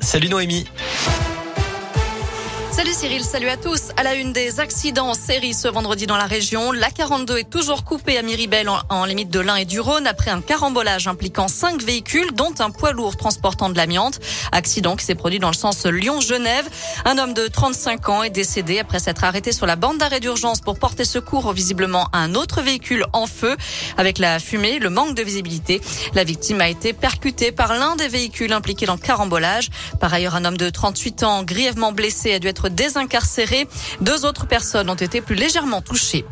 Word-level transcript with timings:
Salut 0.00 0.28
Noémie. 0.28 0.66
Salut 2.72 2.94
Cyril, 2.94 3.22
salut 3.22 3.50
à 3.50 3.58
tous. 3.58 3.90
À 3.98 4.02
la 4.02 4.14
une 4.14 4.32
des 4.32 4.58
accidents 4.58 5.10
en 5.10 5.14
série 5.14 5.52
ce 5.52 5.68
vendredi 5.68 6.06
dans 6.06 6.16
la 6.16 6.24
région, 6.24 6.72
la 6.72 6.90
42 6.90 7.36
est 7.36 7.50
toujours 7.50 7.84
coupée 7.84 8.16
à 8.16 8.22
Miribel 8.22 8.66
en, 8.88 9.04
limite 9.04 9.28
de 9.28 9.40
l'Ain 9.40 9.56
et 9.56 9.66
du 9.66 9.78
Rhône 9.78 10.06
après 10.06 10.30
un 10.30 10.40
carambolage 10.40 11.06
impliquant 11.06 11.48
cinq 11.48 11.82
véhicules, 11.82 12.32
dont 12.32 12.54
un 12.60 12.70
poids 12.70 12.92
lourd 12.92 13.18
transportant 13.18 13.68
de 13.68 13.76
l'amiante. 13.76 14.20
Accident 14.52 14.96
qui 14.96 15.04
s'est 15.04 15.14
produit 15.14 15.38
dans 15.38 15.50
le 15.50 15.54
sens 15.54 15.84
Lyon-Genève. 15.84 16.66
Un 17.04 17.18
homme 17.18 17.34
de 17.34 17.46
35 17.46 18.08
ans 18.08 18.22
est 18.22 18.30
décédé 18.30 18.78
après 18.78 19.00
s'être 19.00 19.24
arrêté 19.24 19.52
sur 19.52 19.66
la 19.66 19.76
bande 19.76 19.98
d'arrêt 19.98 20.20
d'urgence 20.20 20.62
pour 20.62 20.78
porter 20.78 21.04
secours 21.04 21.52
visiblement 21.52 22.08
à 22.14 22.20
un 22.20 22.34
autre 22.34 22.62
véhicule 22.62 23.04
en 23.12 23.26
feu. 23.26 23.54
Avec 23.98 24.16
la 24.18 24.38
fumée, 24.38 24.78
le 24.78 24.88
manque 24.88 25.14
de 25.14 25.22
visibilité, 25.22 25.82
la 26.14 26.24
victime 26.24 26.62
a 26.62 26.70
été 26.70 26.94
percutée 26.94 27.52
par 27.52 27.74
l'un 27.74 27.96
des 27.96 28.08
véhicules 28.08 28.52
impliqués 28.54 28.86
dans 28.86 28.94
le 28.94 28.98
carambolage. 28.98 29.68
Par 30.00 30.14
ailleurs, 30.14 30.36
un 30.36 30.46
homme 30.46 30.56
de 30.56 30.70
38 30.70 31.22
ans 31.22 31.42
grièvement 31.42 31.92
blessé 31.92 32.32
a 32.32 32.38
dû 32.38 32.48
être 32.48 32.61
désincarcérés. 32.68 33.68
Deux 34.00 34.24
autres 34.24 34.46
personnes 34.46 34.90
ont 34.90 34.94
été 34.94 35.20
plus 35.20 35.34
légèrement 35.34 35.80
touchées. 35.80 36.24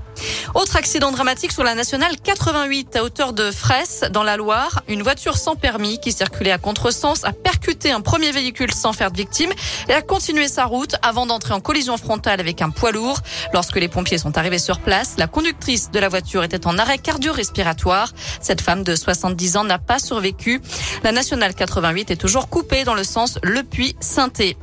Autre 0.55 0.77
accident 0.77 1.12
dramatique 1.12 1.53
sur 1.53 1.62
la 1.65 1.75
nationale 1.75 2.16
88 2.23 2.97
à 2.97 3.05
hauteur 3.05 3.33
de 3.33 3.51
Fraisse 3.51 4.05
dans 4.11 4.23
la 4.23 4.37
Loire. 4.37 4.83
Une 4.89 5.03
voiture 5.03 5.37
sans 5.37 5.56
permis 5.56 5.98
qui 5.98 6.12
circulait 6.12 6.51
à 6.51 6.59
contresens 6.59 7.25
a 7.25 7.33
percuté 7.33 7.91
un 7.91 8.01
premier 8.01 8.33
véhicule 8.33 8.73
sans 8.73 8.93
faire 8.93 9.11
de 9.11 9.16
victime 9.16 9.51
et 9.89 9.93
a 9.93 10.03
continué 10.03 10.48
sa 10.48 10.65
route 10.65 10.97
avant 11.03 11.27
d'entrer 11.27 11.55
en 11.55 11.61
collision 11.61 11.97
frontale 11.97 12.41
avec 12.41 12.62
un 12.62 12.70
poids 12.70 12.92
lourd. 12.92 13.20
Lorsque 13.53 13.77
les 13.77 13.89
pompiers 13.89 14.19
sont 14.19 14.37
arrivés 14.37 14.59
sur 14.59 14.81
place, 14.81 15.15
la 15.19 15.27
conductrice 15.27 15.91
de 15.91 15.98
la 15.98 16.09
voiture 16.09 16.45
était 16.45 16.67
en 16.67 16.78
arrêt 16.78 16.98
cardio-respiratoire. 16.98 18.12
Cette 18.41 18.61
femme 18.61 18.83
de 18.83 18.95
70 18.95 19.56
ans 19.56 19.65
n'a 19.65 19.78
pas 19.78 19.98
survécu. 19.98 20.61
La 21.03 21.12
nationale 21.12 21.55
88 21.55 22.11
est 22.11 22.17
toujours 22.17 22.48
coupée 22.48 22.84
dans 22.84 22.95
le 22.95 23.05
sens 23.05 23.39
Le 23.42 23.62
Puy-Sainté. 23.62 24.56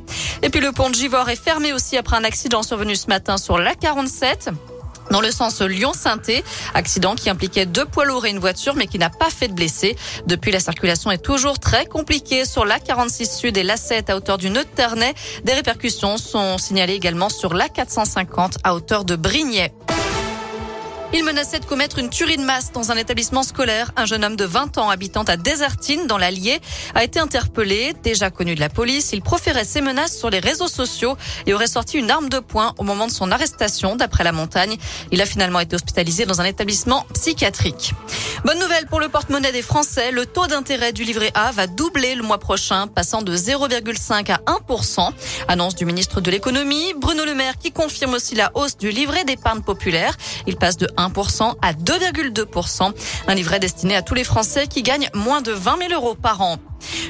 Et 0.44 0.50
puis 0.50 0.62
le 0.62 0.72
pont 0.72 0.90
de 0.90 0.96
Givor 0.96 1.30
est 1.30 1.42
fermé 1.42 1.74
aussi 1.74 1.98
après 1.98 2.18
un 2.18 2.24
accident 2.24 2.64
survenu 2.64 2.96
ce 2.96 3.08
matin 3.08 3.38
sur 3.38 3.58
la 3.58 3.76
47 3.76 4.50
dans 5.12 5.22
le 5.22 5.32
sens 5.32 5.62
Lyon-Sainté. 5.62 6.44
Accident 6.74 7.16
qui 7.16 7.30
impliquait 7.30 7.66
deux 7.66 7.86
poids 7.86 8.06
lourds 8.06 8.26
et 8.26 8.30
une 8.30 8.40
voiture, 8.40 8.76
mais 8.76 8.88
qui 8.88 9.00
n'a 9.00 9.10
pas 9.10 9.30
fait 9.30 9.48
de 9.48 9.54
blessés. 9.54 9.96
Depuis, 10.26 10.52
la 10.52 10.60
circulation 10.60 11.12
est 11.12 11.18
toujours 11.18 11.60
très 11.60 11.86
compliquée 11.86 12.46
sur 12.46 12.66
la 12.66 12.80
46 12.80 13.38
Sud 13.38 13.58
et 13.58 13.64
la 13.64 13.78
7 13.78 14.10
à 14.10 14.18
hauteur 14.18 14.38
du 14.38 14.50
nœud 14.50 14.64
de 14.64 14.70
Ternay. 14.70 15.14
Des 15.44 15.54
répercussions 15.54 16.18
sont 16.18 16.58
signalées 16.58 16.96
également 16.96 17.30
sur 17.30 17.54
la 17.54 17.70
450 17.70 18.58
à 18.64 18.76
hauteur 18.76 19.06
de 19.06 19.16
Brignais. 19.16 19.74
Il 21.14 21.24
menaçait 21.24 21.60
de 21.60 21.66
commettre 21.66 22.00
une 22.00 22.10
tuerie 22.10 22.36
de 22.36 22.44
masse 22.44 22.74
dans 22.74 22.92
un 22.92 22.98
établissement 22.98 23.42
scolaire. 23.42 23.92
Un 23.96 24.06
jeune 24.06 24.26
homme 24.26 24.36
de 24.36 24.44
20 24.44 24.78
ans 24.78 24.90
habitant 24.90 25.24
à 25.24 25.38
Désertine, 25.38 26.06
dans 26.06 26.18
l'Allier, 26.18 26.60
a 26.96 27.04
été 27.04 27.18
interpellé. 27.18 27.94
Déjà 28.04 28.30
connu 28.30 28.56
de 28.56 28.60
la 28.60 28.68
police, 28.68 29.12
il 29.14 29.22
proférait 29.22 29.64
ses 29.64 29.80
menaces 29.80 30.18
sur 30.18 30.30
les 30.30 30.40
réseaux 30.40 30.68
sociaux 30.68 31.16
et 31.46 31.54
aurait 31.54 31.68
sorti 31.68 31.98
une 31.98 32.12
arme 32.12 32.28
de 32.28 32.40
poing 32.40 32.74
au 32.78 32.84
moment 32.84 33.08
de 33.08 33.12
son 33.12 33.32
arrestation, 33.32 33.96
d'après 33.96 34.26
la 34.26 34.34
montagne. 34.34 34.76
Il 35.12 35.22
a 35.22 35.26
finalement 35.26 35.62
été 35.62 35.76
hospitalisé 35.76 36.26
dans 36.26 36.42
un 36.42 36.46
établissement 36.46 37.06
psychiatrique. 37.14 37.94
Bonne 38.46 38.60
nouvelle 38.60 38.86
pour 38.86 39.00
le 39.00 39.10
porte-monnaie 39.10 39.52
des 39.52 39.64
Français. 39.64 40.12
Le 40.12 40.26
taux 40.26 40.46
d'intérêt 40.46 40.94
du 40.94 41.04
livret 41.04 41.32
A 41.34 41.52
va 41.52 41.66
doubler 41.66 42.14
le 42.14 42.22
mois 42.22 42.38
prochain, 42.38 42.88
passant 42.88 43.24
de 43.24 43.36
0,5 43.36 44.32
à 44.32 44.40
1%. 44.46 45.12
Annonce 45.48 45.76
du 45.76 45.86
ministre 45.86 46.22
de 46.22 46.30
l'économie, 46.30 46.94
Bruno 46.96 47.26
Le 47.26 47.34
Maire, 47.34 47.58
qui 47.58 47.72
confirme 47.72 48.14
aussi 48.14 48.36
la 48.36 48.52
hausse 48.54 48.78
du 48.78 48.92
livret 48.92 49.24
d'épargne 49.24 49.62
populaire. 49.62 50.16
Il 50.46 50.56
passe 50.56 50.78
de 50.78 50.88
1% 50.98 51.56
à 51.62 51.74
2,2%. 51.74 52.94
Un 53.28 53.36
livret 53.36 53.60
destiné 53.60 53.96
à 53.96 54.04
tous 54.04 54.14
les 54.14 54.24
Français 54.24 54.68
qui 54.68 54.84
gagnent 54.84 55.10
moins 55.14 55.42
de 55.42 55.52
20 55.52 55.90
000 55.90 55.94
euros 55.94 56.16
par 56.16 56.42
an. 56.42 56.58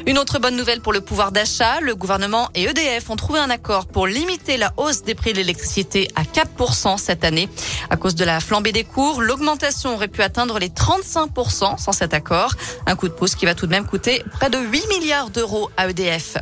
Une 0.06 0.18
autre 0.18 0.40
bonne 0.40 0.56
nouvelle 0.56 0.82
pour 0.82 0.94
le 0.94 1.02
pouvoir 1.02 1.32
d'achat, 1.32 1.80
le 1.82 1.96
gouvernement 1.96 2.50
et 2.56 2.64
EDF 2.64 3.10
ont 3.10 3.16
trouvé 3.16 3.40
un 3.40 3.50
accord 3.50 3.86
pour 3.88 4.08
limiter 4.08 4.58
la 4.58 4.74
hausse 4.78 5.04
des 5.04 5.16
prix 5.16 5.34
de 5.34 5.38
l'électricité 5.38 6.08
à 6.16 6.24
4% 6.24 6.98
cette 6.98 7.24
année. 7.24 7.50
À 7.90 7.98
cause 7.98 8.16
de 8.16 8.24
la 8.24 8.40
flambée 8.40 8.72
des 8.72 8.84
cours, 8.84 9.22
l'augmentation 9.22 9.94
aurait 9.94 10.08
pu 10.08 10.22
atteindre 10.22 10.60
les 10.60 10.70
35% 10.70 11.78
sans 11.78 11.92
cet 11.92 12.14
accord. 12.14 12.54
Un 12.86 12.96
coup 12.96 13.08
de 13.08 13.14
pouce 13.14 13.36
qui 13.36 13.46
va 13.46 13.56
tout 13.56 13.66
de 13.66 13.72
même 13.72 13.86
coûter 13.86 14.24
près 14.32 14.50
de 14.50 14.58
8 14.58 14.88
milliards 14.88 15.30
d'euros 15.30 15.70
à 15.78 15.90
EDF. 15.90 16.38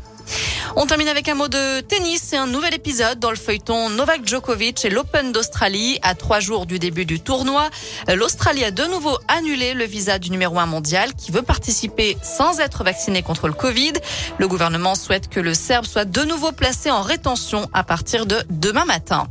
On 0.77 0.85
termine 0.85 1.07
avec 1.07 1.29
un 1.29 1.35
mot 1.35 1.47
de 1.47 1.79
tennis. 1.79 2.21
C'est 2.21 2.35
un 2.35 2.47
nouvel 2.47 2.73
épisode 2.73 3.17
dans 3.17 3.29
le 3.29 3.37
feuilleton 3.37 3.89
Novak 3.91 4.27
Djokovic 4.27 4.83
et 4.83 4.89
l'Open 4.89 5.31
d'Australie. 5.31 5.99
À 6.01 6.15
trois 6.15 6.41
jours 6.41 6.65
du 6.65 6.79
début 6.79 7.05
du 7.05 7.21
tournoi, 7.21 7.69
l'Australie 8.13 8.65
a 8.65 8.71
de 8.71 8.83
nouveau 8.83 9.17
annulé 9.29 9.73
le 9.73 9.85
visa 9.85 10.19
du 10.19 10.31
numéro 10.31 10.59
un 10.59 10.65
mondial 10.65 11.13
qui 11.13 11.31
veut 11.31 11.43
participer 11.43 12.17
sans 12.21 12.59
être 12.59 12.83
vacciné 12.83 13.23
contre 13.23 13.47
le 13.47 13.53
Covid. 13.53 13.93
Le 14.37 14.47
gouvernement 14.49 14.95
souhaite 14.95 15.29
que 15.29 15.39
le 15.39 15.53
Serbe 15.53 15.85
soit 15.85 16.05
de 16.05 16.23
nouveau 16.23 16.51
placé 16.51 16.91
en 16.91 17.01
rétention 17.01 17.69
à 17.71 17.85
partir 17.85 18.25
de 18.25 18.43
demain 18.49 18.85
matin. 18.85 19.27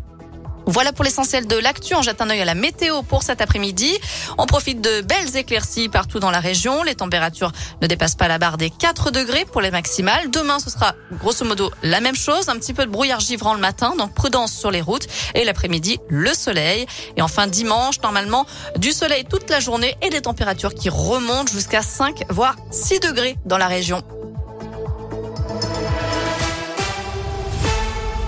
Voilà 0.67 0.93
pour 0.93 1.05
l'essentiel 1.05 1.47
de 1.47 1.57
l'actu. 1.57 1.95
On 1.95 2.03
jette 2.03 2.21
un 2.23 2.31
œil 2.31 2.41
à 2.41 2.45
la 2.45 2.55
météo 2.55 3.03
pour 3.03 3.23
cet 3.23 3.41
après-midi. 3.41 3.93
On 4.39 4.47
profite 4.47 4.81
de 4.81 5.03
belles 5.03 5.37
éclaircies 5.37 5.89
partout 5.89 6.21
dans 6.21 6.31
la 6.31 6.41
région. 6.41 6.83
Les 6.83 6.95
températures 6.95 7.53
ne 7.83 7.87
dépassent 7.87 8.15
pas 8.15 8.29
la 8.29 8.39
barre 8.39 8.57
des 8.57 8.71
4 8.71 9.11
degrés 9.11 9.45
pour 9.45 9.61
les 9.61 9.71
maximales. 9.71 10.31
Demain, 10.31 10.59
ce 10.59 10.71
sera 10.71 10.95
grosso 11.13 11.45
modo 11.45 11.71
la 11.83 12.01
même 12.01 12.17
chose. 12.17 12.49
Un 12.49 12.57
petit 12.57 12.73
peu 12.73 12.87
de 12.87 12.91
brouillard 12.91 13.21
givrant 13.21 13.55
le 13.55 13.61
matin, 13.61 13.95
donc 13.99 14.15
prudence 14.15 14.53
sur 14.53 14.71
les 14.71 14.81
routes. 14.81 15.07
Et 15.35 15.45
l'après-midi, 15.45 15.99
le 16.09 16.33
soleil. 16.33 16.87
Et 17.17 17.23
enfin, 17.23 17.47
dimanche, 17.47 18.01
normalement, 18.03 18.47
du 18.77 18.93
soleil 18.93 19.25
toute 19.25 19.51
la 19.51 19.61
journée 19.61 19.97
et 20.03 20.11
des 20.11 20.23
températures 20.23 20.75
qui 20.75 20.89
remontent 20.89 21.53
jusqu'à 21.53 21.83
5 21.83 22.25
voire 22.31 22.57
6 22.71 23.01
degrés 23.01 23.37
dans 23.45 23.59
la 23.59 23.69
région. 23.69 24.03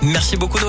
Merci 0.01 0.37
beaucoup. 0.37 0.59